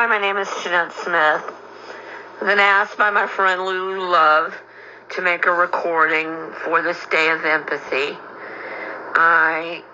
[0.00, 1.42] Hi, my name is Jeanette Smith.
[2.40, 4.58] Been asked by my friend Lulu Love
[5.10, 8.16] to make a recording for this day of empathy.
[9.14, 9.84] I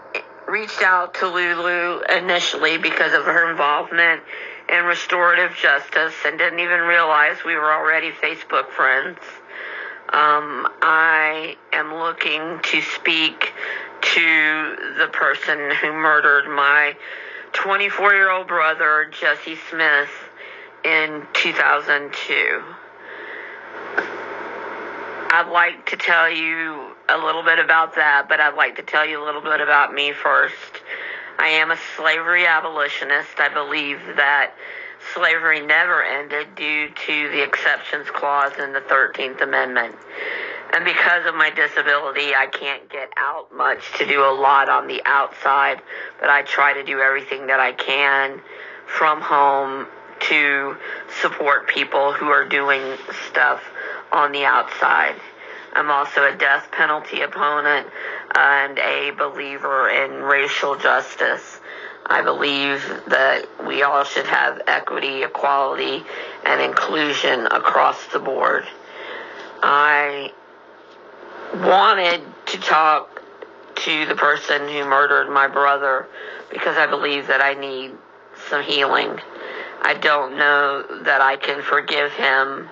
[0.46, 4.22] reached out to Lulu initially because of her involvement
[4.68, 9.18] in restorative justice and didn't even realize we were already Facebook friends.
[10.12, 13.52] Um, I am looking to speak
[14.02, 16.94] to the person who murdered my
[17.66, 20.08] 24 year old brother, Jesse Smith,
[20.84, 22.62] in 2002.
[25.28, 29.04] I'd like to tell you a little bit about that, but I'd like to tell
[29.04, 30.54] you a little bit about me first.
[31.40, 33.40] I am a slavery abolitionist.
[33.40, 34.52] I believe that
[35.12, 39.96] slavery never ended due to the exceptions clause in the 13th Amendment.
[40.72, 44.86] And because of my disability, I can't get out much to do a lot on
[44.86, 45.80] the outside,
[46.20, 48.40] but I try to do everything that I can
[48.86, 49.86] from home
[50.28, 50.76] to
[51.20, 52.96] support people who are doing
[53.28, 53.62] stuff
[54.12, 55.14] on the outside.
[55.74, 57.86] I'm also a death penalty opponent
[58.34, 61.60] and a believer in racial justice.
[62.06, 66.04] I believe that we all should have equity, equality,
[66.44, 68.64] and inclusion across the board.
[69.62, 70.32] I
[71.64, 73.22] wanted to talk
[73.76, 76.06] to the person who murdered my brother
[76.50, 77.92] because I believe that I need
[78.48, 79.18] some healing.
[79.82, 82.68] I don't know that I can forgive him,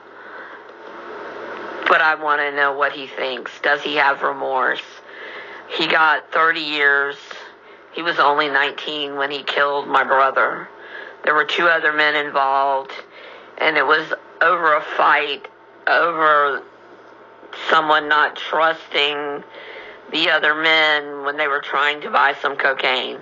[1.86, 3.52] but I want to know what he thinks.
[3.62, 4.82] Does he have remorse?
[5.68, 7.16] He got 30 years.
[7.92, 10.68] He was only 19 when he killed my brother.
[11.24, 12.92] There were two other men involved,
[13.58, 15.48] and it was over a fight
[15.86, 16.62] over
[17.70, 19.44] someone not trusting
[20.12, 23.18] the other men when they were trying to buy some cocaine.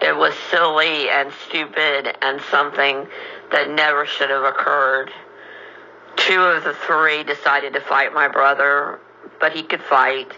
[0.00, 3.06] It was silly and stupid and something
[3.50, 5.10] that never should have occurred.
[6.16, 9.00] Two of the three decided to fight my brother,
[9.40, 10.32] but he could fight,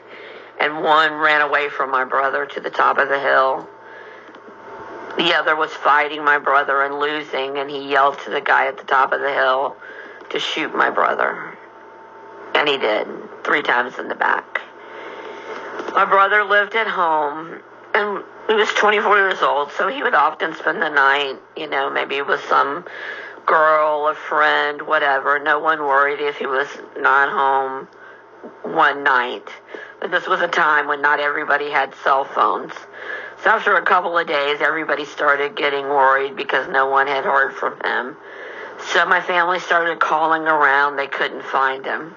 [0.61, 3.69] and one ran away from my brother to the top of the hill.
[5.17, 8.77] The other was fighting my brother and losing, and he yelled to the guy at
[8.77, 9.77] the top of the hill
[10.31, 11.48] to shoot my brother.
[12.59, 13.07] And he did,
[13.45, 14.61] three times in the back.
[15.95, 17.61] My brother lived at home,
[17.95, 21.89] and he was 24 years old, so he would often spend the night, you know,
[21.89, 22.85] maybe with some
[23.47, 25.39] girl, a friend, whatever.
[25.39, 27.87] No one worried if he was not home
[28.65, 29.49] one night.
[30.01, 32.73] But this was a time when not everybody had cell phones.
[33.45, 37.55] So after a couple of days, everybody started getting worried because no one had heard
[37.55, 38.17] from him.
[38.93, 40.97] So my family started calling around.
[40.97, 42.17] They couldn't find him.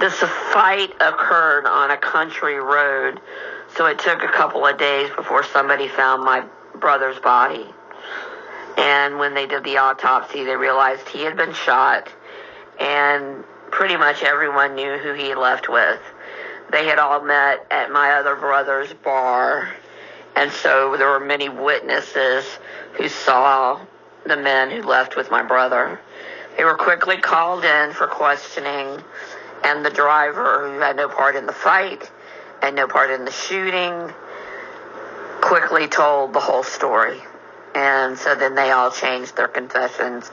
[0.00, 0.18] This
[0.52, 3.20] fight occurred on a country road,
[3.74, 6.44] so it took a couple of days before somebody found my
[6.74, 7.66] brother's body.
[8.76, 12.12] And when they did the autopsy, they realized he had been shot,
[12.78, 16.00] and pretty much everyone knew who he left with.
[16.70, 19.72] They had all met at my other brother's bar,
[20.34, 22.44] and so there were many witnesses
[22.94, 23.80] who saw
[24.26, 26.00] the men who left with my brother.
[26.56, 29.02] They were quickly called in for questioning
[29.64, 32.10] and the driver, who had no part in the fight
[32.62, 34.12] and no part in the shooting,
[35.40, 37.20] quickly told the whole story.
[37.74, 40.30] And so then they all changed their confessions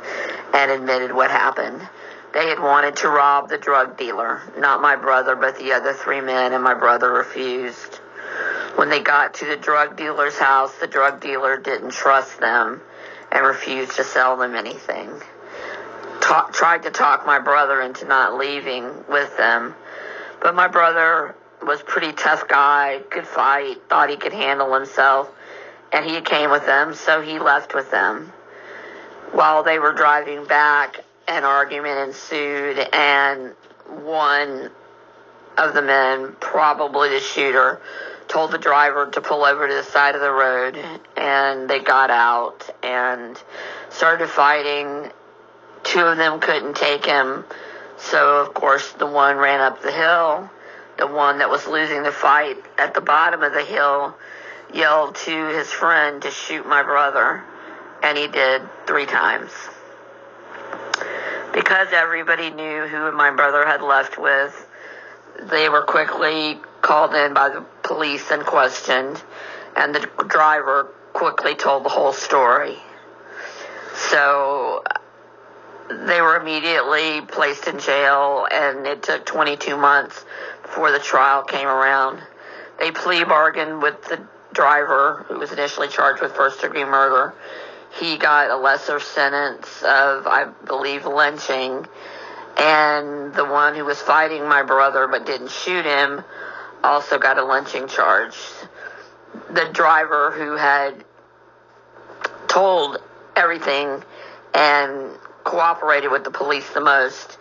[0.53, 1.81] and admitted what happened.
[2.33, 6.21] They had wanted to rob the drug dealer, not my brother, but the other three
[6.21, 7.95] men, and my brother refused.
[8.75, 12.81] When they got to the drug dealer's house, the drug dealer didn't trust them
[13.31, 15.21] and refused to sell them anything
[16.31, 19.75] talk, tried to talk my brother into not leaving with them.
[20.41, 25.29] But my brother was pretty tough guy, could fight, thought he could handle himself,
[25.91, 28.31] and he came with them, so he left with them.
[29.33, 33.53] While they were driving back, an argument ensued, and
[33.87, 34.71] one
[35.57, 37.81] of the men, probably the shooter,
[38.27, 40.77] told the driver to pull over to the side of the road,
[41.17, 43.41] and they got out and
[43.89, 45.11] started fighting
[45.83, 47.45] two of them couldn't take him.
[47.97, 50.49] So, of course, the one ran up the hill.
[50.97, 54.15] The one that was losing the fight at the bottom of the hill
[54.73, 57.43] yelled to his friend to shoot my brother.
[58.03, 59.51] And he did three times.
[61.53, 64.67] Because everybody knew who my brother had left with,
[65.39, 69.21] they were quickly called in by the police and questioned.
[69.75, 72.77] And the driver quickly told the whole story.
[73.95, 74.83] So
[75.89, 80.25] they were immediately placed in jail, and it took 22 months
[80.61, 82.21] before the trial came around.
[82.79, 84.21] They plea bargained with the
[84.53, 87.33] driver, who was initially charged with first degree murder,
[87.99, 91.85] he got a lesser sentence of, I believe, lynching.
[92.57, 96.23] And the one who was fighting my brother but didn't shoot him
[96.83, 98.35] also got a lynching charge.
[99.49, 101.03] The driver who had
[102.47, 102.97] told
[103.35, 104.03] everything
[104.53, 105.11] and
[105.43, 107.37] cooperated with the police the most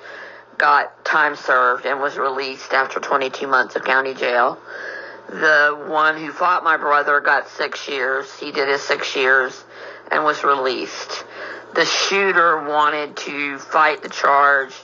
[0.58, 4.58] got time served and was released after 22 months of county jail.
[5.29, 8.37] The one who fought my brother got six years.
[8.38, 9.64] He did his six years
[10.11, 11.25] and was released.
[11.75, 14.75] The shooter wanted to fight the charge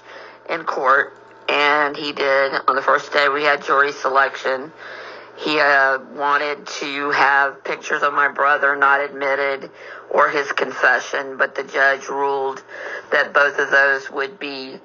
[0.49, 1.13] in court,
[1.49, 2.53] and he did.
[2.69, 4.73] On the first day, we had jury selection.
[5.39, 9.71] He uh, wanted to have pictures of my brother not admitted
[10.11, 12.63] or his confession, but the judge ruled
[13.13, 14.79] that both of those would be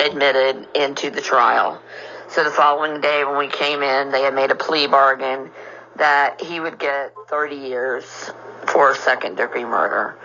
[0.00, 1.80] admitted into the trial.
[2.28, 5.50] So the following day, when we came in, they had made a plea bargain
[5.96, 8.04] that he would get 30 years
[8.66, 10.16] for second degree murder.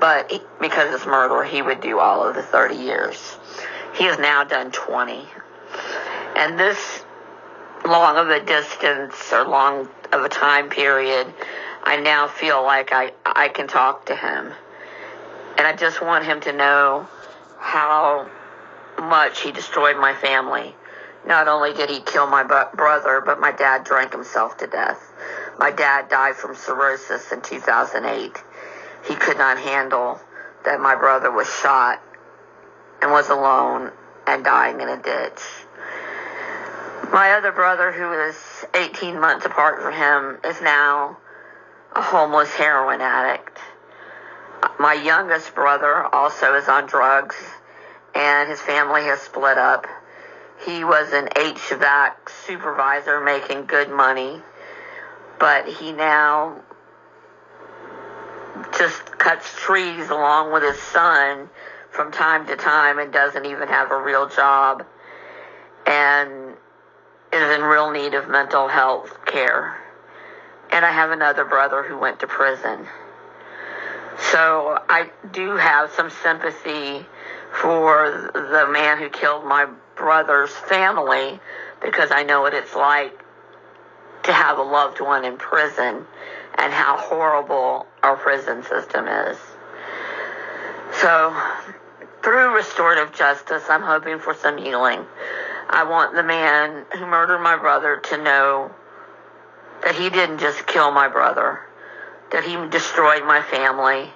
[0.00, 3.38] But he, because it's murder, he would do all of the 30 years.
[3.94, 5.24] He has now done 20.
[6.36, 7.03] And this
[7.86, 11.32] long of a distance or long of a time period,
[11.82, 14.52] I now feel like I, I can talk to him.
[15.58, 17.08] And I just want him to know
[17.58, 18.28] how
[18.98, 20.74] much he destroyed my family.
[21.26, 25.00] Not only did he kill my brother, but my dad drank himself to death.
[25.58, 28.36] My dad died from cirrhosis in 2008.
[29.06, 30.20] He could not handle
[30.64, 32.02] that my brother was shot
[33.00, 33.92] and was alone
[34.26, 35.40] and dying in a ditch.
[37.12, 38.36] My other brother, who is
[38.74, 41.18] 18 months apart from him, is now
[41.94, 43.58] a homeless heroin addict.
[44.78, 47.36] My youngest brother also is on drugs,
[48.14, 49.86] and his family has split up.
[50.64, 52.12] He was an HVAC
[52.46, 54.42] supervisor making good money
[55.38, 56.60] but he now
[58.78, 61.48] just cuts trees along with his son
[61.90, 64.84] from time to time and doesn't even have a real job
[65.86, 66.43] and
[67.34, 69.80] is in real need of mental health care.
[70.70, 72.86] And I have another brother who went to prison.
[74.32, 77.06] So I do have some sympathy
[77.60, 79.66] for the man who killed my
[79.96, 81.40] brother's family
[81.82, 83.24] because I know what it's like
[84.24, 86.06] to have a loved one in prison
[86.56, 89.36] and how horrible our prison system is.
[91.00, 91.36] So,
[92.22, 95.04] through restorative justice, I'm hoping for some healing.
[95.68, 98.74] I want the man who murdered my brother to know
[99.82, 101.60] that he didn't just kill my brother,
[102.32, 104.10] that he destroyed my family,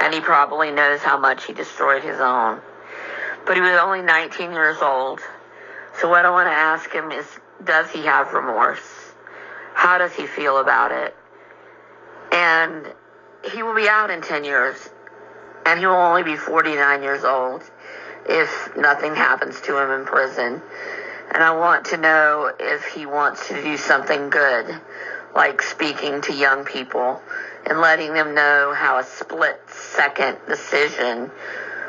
[0.00, 2.60] and he probably knows how much he destroyed his own.
[3.46, 5.20] But he was only 19 years old.
[6.00, 7.26] So, what I want to ask him is
[7.64, 9.12] does he have remorse?
[9.74, 11.16] How does he feel about it?
[12.32, 12.86] And
[13.52, 14.90] he will be out in 10 years,
[15.66, 17.62] and he will only be 49 years old
[18.28, 20.60] if nothing happens to him in prison.
[21.34, 24.66] And I want to know if he wants to do something good,
[25.34, 27.22] like speaking to young people
[27.66, 31.30] and letting them know how a split second decision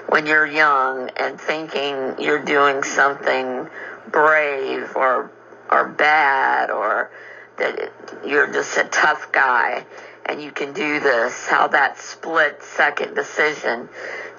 [0.07, 3.67] when you're young and thinking you're doing something
[4.11, 5.31] brave or
[5.71, 7.09] or bad or
[7.57, 7.91] that
[8.25, 9.85] you're just a tough guy
[10.25, 13.89] and you can do this, how that split second decision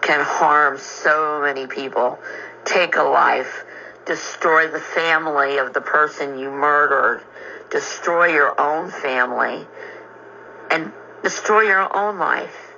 [0.00, 2.18] can harm so many people,
[2.64, 3.64] take a life,
[4.06, 7.22] destroy the family of the person you murdered,
[7.70, 9.66] destroy your own family,
[10.70, 12.74] and destroy your own life.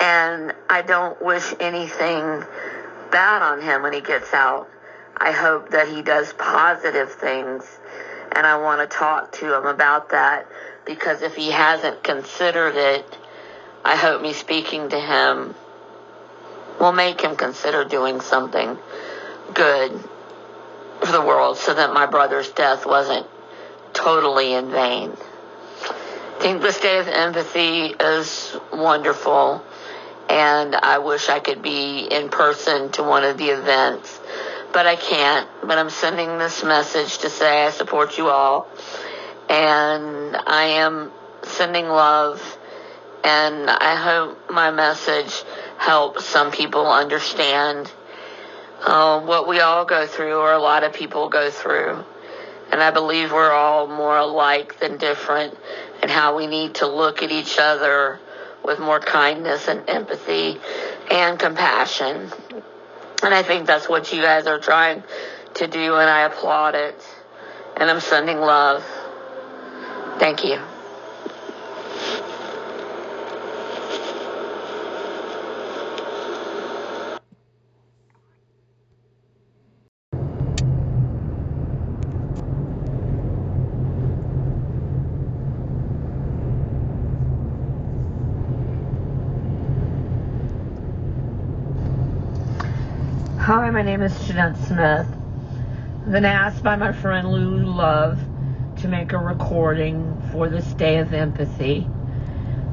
[0.00, 2.44] And I don't wish anything
[3.10, 4.68] bad on him when he gets out.
[5.16, 7.64] I hope that he does positive things.
[8.32, 10.46] And I want to talk to him about that
[10.84, 13.18] because if he hasn't considered it,
[13.84, 15.54] I hope me speaking to him
[16.80, 18.76] will make him consider doing something
[19.52, 19.92] good
[21.00, 23.26] for the world so that my brother's death wasn't
[23.92, 25.16] totally in vain.
[25.82, 29.64] I think this day of empathy is wonderful,
[30.28, 34.20] and I wish I could be in person to one of the events
[34.74, 35.48] but I can't.
[35.62, 38.66] But I'm sending this message to say I support you all.
[39.48, 42.58] And I am sending love.
[43.22, 45.44] And I hope my message
[45.78, 47.90] helps some people understand
[48.82, 52.04] uh, what we all go through, or a lot of people go through.
[52.70, 55.56] And I believe we're all more alike than different,
[56.02, 58.20] and how we need to look at each other
[58.62, 60.58] with more kindness and empathy
[61.10, 62.30] and compassion.
[63.22, 65.02] And I think that's what you guys are trying
[65.54, 67.00] to do, and I applaud it.
[67.76, 68.84] And I'm sending love.
[70.18, 70.58] Thank you.
[93.38, 95.06] Hi, my name is Jeanette Smith.
[95.90, 98.18] I've been asked by my friend Lou Love
[98.84, 101.88] to make a recording for this day of empathy.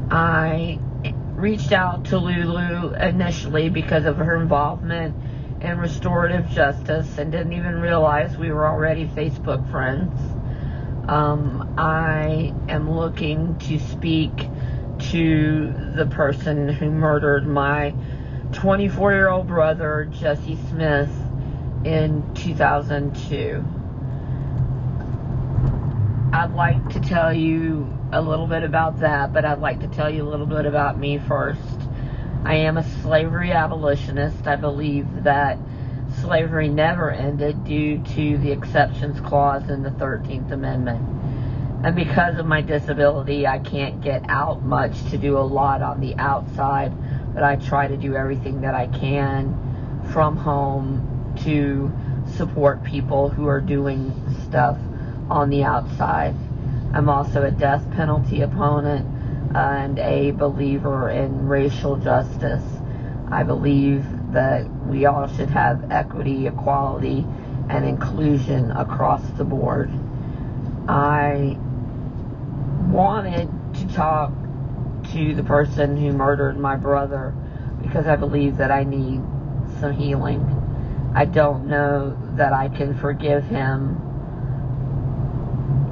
[0.10, 0.78] I
[1.36, 5.16] reached out to Lulu initially because of her involvement
[5.62, 10.20] in restorative justice and didn't even realize we were already Facebook friends.
[11.10, 14.34] Um, I am looking to speak
[15.12, 17.96] to the person who murdered my
[18.52, 21.10] 24 year old brother, Jesse Smith,
[21.86, 23.81] in 2002.
[26.34, 30.10] I'd like to tell you a little bit about that, but I'd like to tell
[30.10, 31.60] you a little bit about me first.
[32.44, 34.48] I am a slavery abolitionist.
[34.48, 35.58] I believe that
[36.22, 41.02] slavery never ended due to the exceptions clause in the 13th Amendment.
[41.84, 46.00] And because of my disability, I can't get out much to do a lot on
[46.00, 46.94] the outside
[47.34, 51.92] but I try to do everything that I can from home to
[52.36, 54.78] support people who are doing stuff
[55.30, 56.36] on the outside.
[56.94, 59.08] I'm also a death penalty opponent
[59.56, 62.64] and a believer in racial justice.
[63.30, 67.26] I believe that we all should have equity, equality,
[67.70, 69.90] and inclusion across the board.
[70.88, 71.58] I
[72.90, 74.34] wanted to talk
[75.14, 77.34] to the person who murdered my brother
[77.82, 79.22] because I believe that I need
[79.80, 80.42] some healing.
[81.16, 83.98] I don't know that I can forgive him,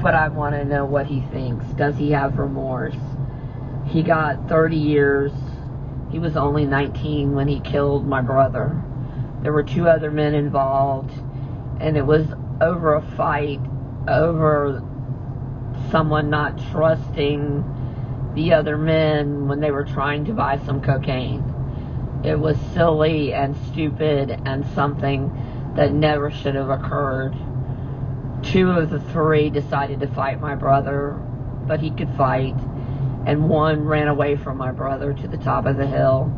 [0.02, 1.66] but I want to know what he thinks.
[1.74, 2.96] Does he have remorse?
[3.86, 5.32] He got 30 years.
[6.12, 8.82] He was only 19 when he killed my brother.
[9.42, 11.12] There were two other men involved,
[11.80, 12.28] and it was
[12.62, 13.60] over a fight
[14.08, 14.84] over
[15.92, 17.64] someone not trusting
[18.36, 21.44] the other men when they were trying to buy some cocaine.
[22.24, 25.32] It was silly and stupid and something
[25.76, 27.36] that never should have occurred.
[28.44, 31.12] Two of the three decided to fight my brother,
[31.68, 32.56] but he could fight,
[33.26, 36.34] and one ran away from my brother to the top of the hill.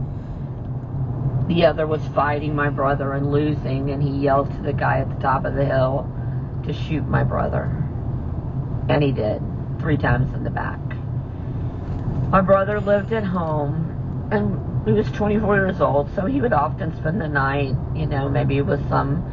[1.47, 5.09] The other was fighting my brother and losing, and he yelled to the guy at
[5.09, 6.11] the top of the hill
[6.65, 7.63] to shoot my brother.
[8.89, 9.41] And he did,
[9.79, 10.79] three times in the back.
[12.29, 16.95] My brother lived at home and he was 24 years old, so he would often
[16.97, 19.23] spend the night, you know, maybe with some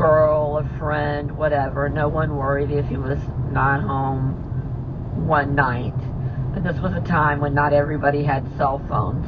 [0.00, 1.88] girl, a friend, whatever.
[1.90, 3.18] No one worried if he was
[3.52, 5.94] not home one night.
[6.54, 9.26] But this was a time when not everybody had cell phones.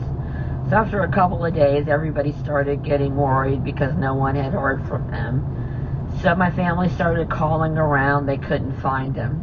[0.70, 4.86] So after a couple of days, everybody started getting worried because no one had heard
[4.88, 6.08] from him.
[6.22, 8.24] So my family started calling around.
[8.24, 9.42] They couldn't find him.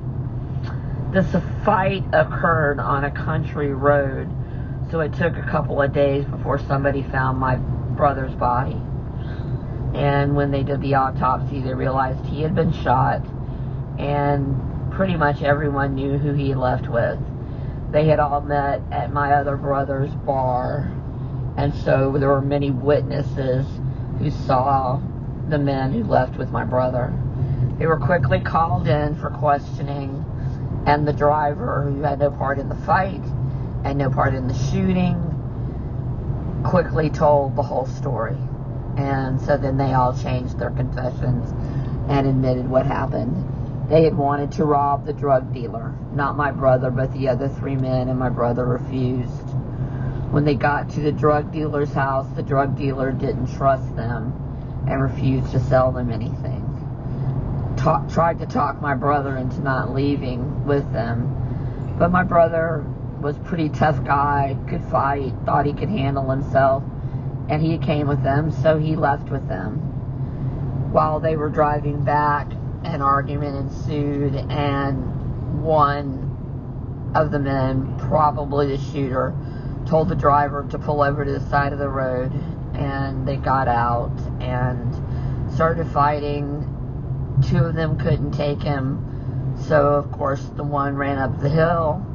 [1.13, 1.27] This
[1.63, 4.29] fight occurred on a country road,
[4.89, 8.81] so it took a couple of days before somebody found my brother's body.
[9.93, 13.21] And when they did the autopsy, they realized he had been shot,
[13.97, 17.19] and pretty much everyone knew who he left with.
[17.91, 20.91] They had all met at my other brother's bar,
[21.57, 23.65] and so there were many witnesses
[24.19, 25.01] who saw
[25.49, 27.13] the men who left with my brother.
[27.79, 30.23] They were quickly called in for questioning
[30.85, 33.21] and the driver, who had no part in the fight
[33.83, 35.15] and no part in the shooting,
[36.63, 38.35] quickly told the whole story.
[38.99, 41.53] And so then they all changed their confessions
[42.09, 43.45] and admitted what happened.
[43.89, 47.75] They had wanted to rob the drug dealer, not my brother, but the other three
[47.75, 49.49] men, and my brother refused.
[50.31, 54.33] When they got to the drug dealer's house, the drug dealer didn't trust them
[54.87, 56.69] and refused to sell them anything
[57.79, 61.95] talk, tried to talk my brother into not leaving with them.
[61.97, 62.85] But my brother
[63.21, 66.83] was pretty tough guy, could fight, thought he could handle himself,
[67.49, 69.77] and he came with them, so he left with them.
[70.91, 72.51] While they were driving back,
[72.83, 79.35] an argument ensued, and one of the men, probably the shooter,
[79.87, 82.31] told the driver to pull over to the side of the road,
[82.73, 86.75] and they got out and started fighting
[87.49, 89.55] two of them couldn't take him.
[89.67, 92.05] So, of course, the one ran up the hill.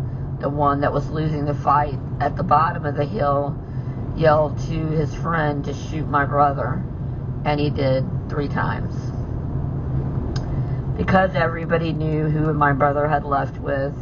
[0.41, 3.59] The one that was losing the fight at the bottom of the hill
[4.17, 6.83] yelled to his friend to shoot my brother.
[7.45, 8.95] And he did three times.
[10.97, 13.95] Because everybody knew who my brother had left with,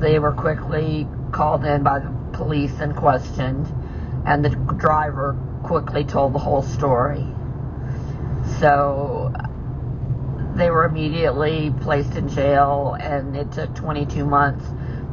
[0.00, 3.66] they were quickly called in by the police and questioned.
[4.26, 7.24] And the driver quickly told the whole story.
[8.58, 9.32] So
[10.54, 14.64] they were immediately placed in jail, and it took 22 months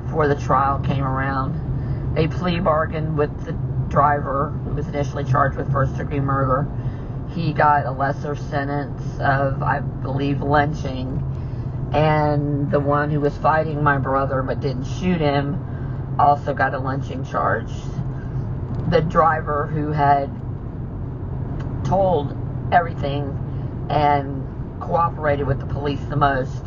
[0.04, 2.18] before the trial came around.
[2.18, 3.54] A plea bargain with the
[3.90, 6.68] driver, who was initially charged with first degree murder.
[7.36, 11.24] he got a lesser sentence of, I believe, lynching.
[11.94, 16.80] And the one who was fighting my brother but didn't shoot him also got a
[16.80, 17.72] lynching charge.
[18.90, 20.30] The driver who had
[21.86, 22.36] told
[22.72, 23.36] everything
[23.90, 24.46] and
[24.82, 26.64] cooperated with the police the most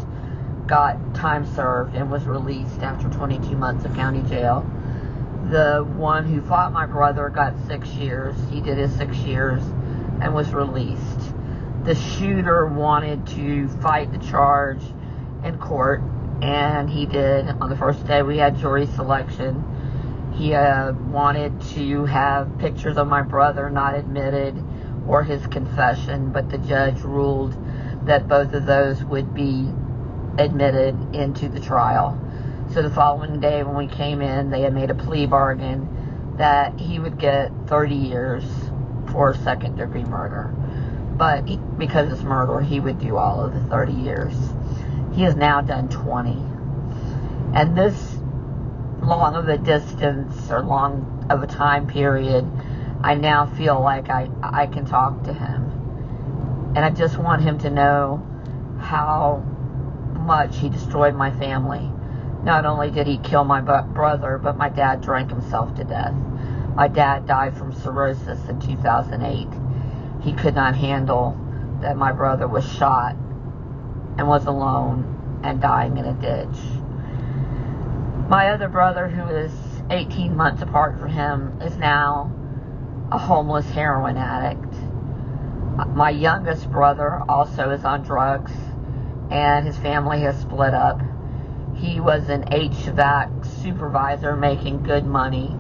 [0.67, 4.65] got time served and was released after 22 months of county jail.
[5.53, 8.35] The one who fought my brother got six years.
[8.51, 9.63] He did his six years
[10.23, 11.21] and was released.
[11.85, 14.81] The shooter wanted to fight the charge
[15.45, 16.01] in court,
[16.41, 17.51] and he did.
[17.61, 19.63] On the first day, we had jury selection.
[20.33, 24.57] He uh, wanted to have pictures of my brother not admitted
[25.07, 27.55] or his confession, but the judge ruled
[28.07, 29.69] that both of those would be
[30.39, 32.19] admitted into the trial.
[32.73, 36.81] So the following day, when we came in, they had made a plea bargain that
[36.81, 38.45] he would get 30 years
[39.11, 40.45] for second degree murder.
[41.19, 44.33] But he, because it's murder, he would do all of the 30 years.
[45.13, 46.31] He has now done 20.
[47.55, 48.17] And this
[49.03, 52.51] long of a distance or long of a time period,
[53.03, 56.73] I now feel like I, I can talk to him.
[56.75, 58.27] And I just want him to know
[58.81, 59.45] how
[60.15, 61.91] much he destroyed my family.
[62.45, 66.15] Not only did he kill my brother, but my dad drank himself to death.
[66.75, 69.47] My dad died from cirrhosis in 2008.
[70.23, 71.39] He could not handle
[71.81, 73.15] that my brother was shot
[74.19, 76.59] and was alone and dying in a ditch.
[78.29, 79.53] My other brother, who is
[79.91, 82.33] 18 months apart from him, is now
[83.11, 84.75] a homeless heroin addict.
[85.95, 88.53] My youngest brother also is on drugs,
[89.31, 91.01] and his family has split up.
[91.83, 95.59] He was an HVAC supervisor making good money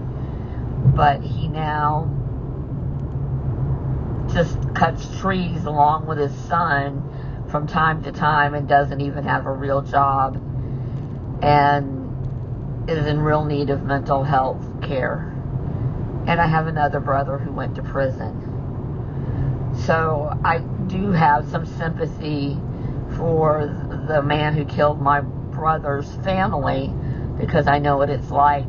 [0.95, 2.11] but he now
[4.33, 7.03] just cuts trees along with his son
[7.49, 10.37] from time to time and doesn't even have a real job
[11.43, 11.99] and
[12.89, 15.29] is in real need of mental health care.
[16.27, 18.49] And I have another brother who went to prison.
[19.75, 22.59] So I do have some sympathy
[23.17, 23.67] for
[24.09, 25.23] the man who killed my
[25.63, 26.93] brother's family
[27.39, 28.67] because I know what it's like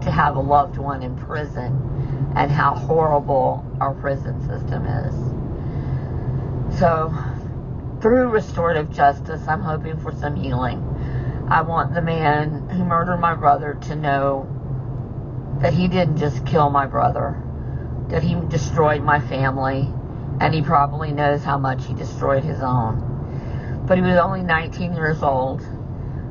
[0.00, 5.14] to have a loved one in prison and how horrible our prison system is.
[6.78, 7.14] So,
[8.00, 10.82] through restorative justice, I'm hoping for some healing.
[11.50, 14.48] I want the man who murdered my brother to know
[15.60, 17.38] that he didn't just kill my brother,
[18.08, 19.92] that he destroyed my family,
[20.40, 23.84] and he probably knows how much he destroyed his own.
[23.86, 25.60] But he was only 19 years old.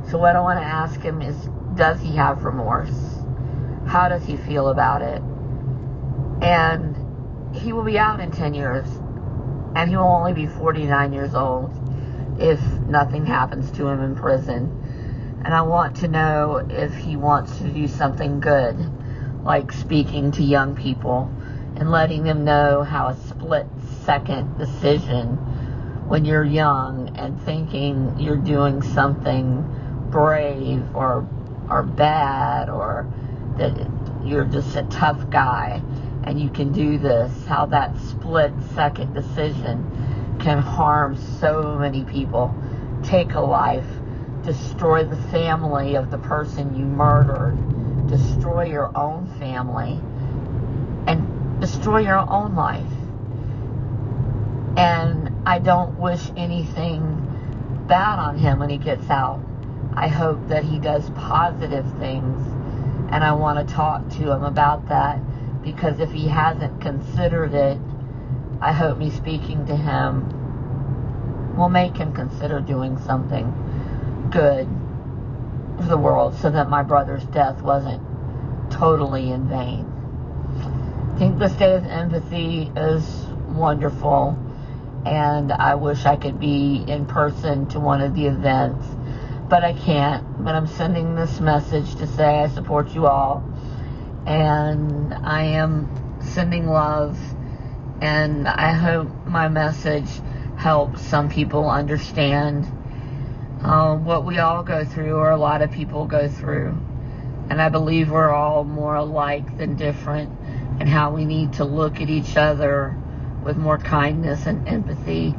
[0.10, 1.36] So, what I want to ask him is
[1.76, 3.20] does he have remorse?
[3.88, 5.22] How does he feel about it?
[6.42, 6.96] And
[7.56, 8.86] he will be out in 10 years.
[9.76, 11.72] And he will only be 49 years old
[12.39, 15.42] if nothing happens to him in prison.
[15.46, 18.78] And I want to know if he wants to do something good,
[19.44, 21.32] like speaking to young people
[21.76, 23.66] and letting them know how a split
[24.06, 25.38] second decision
[26.08, 29.66] when you're young and thinking you're doing something
[30.13, 31.28] brave or
[31.71, 33.12] or bad or
[33.58, 33.73] that
[34.23, 35.82] you're just a tough guy
[36.23, 42.54] and you can do this, how that split second decision can harm so many people,
[43.04, 43.88] take a life,
[44.43, 47.58] destroy the family of the person you murdered,
[48.08, 49.99] destroy your own family,
[51.08, 52.86] and destroy your own life.
[54.78, 59.41] And I don't wish anything bad on him when he gets out.
[59.96, 62.46] I hope that he does positive things
[63.12, 65.20] and I want to talk to him about that
[65.62, 67.78] because if he hasn't considered it,
[68.60, 73.54] I hope me speaking to him will make him consider doing something
[74.32, 74.68] good
[75.78, 78.02] for the world so that my brother's death wasn't
[78.72, 79.90] totally in vain.
[81.14, 84.38] I think this day of empathy is wonderful
[85.06, 88.88] and I wish I could be in person to one of the events
[89.54, 90.44] but I can't.
[90.44, 93.44] But I'm sending this message to say I support you all.
[94.26, 97.20] And I am sending love.
[98.02, 100.10] And I hope my message
[100.58, 102.66] helps some people understand
[103.63, 106.76] uh, what we all go through, or a lot of people go through.
[107.52, 110.32] And I believe we're all more alike than different,
[110.80, 112.98] and how we need to look at each other
[113.44, 115.36] with more kindness and empathy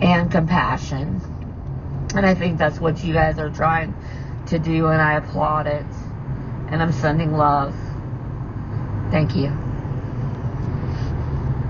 [0.00, 1.35] and compassion.
[2.14, 3.94] And I think that's what you guys are trying
[4.46, 5.86] to do, and I applaud it.
[6.68, 7.74] And I'm sending love.
[9.10, 9.65] Thank you.